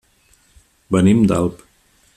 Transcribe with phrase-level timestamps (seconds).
[0.97, 1.65] Venim d'Alp.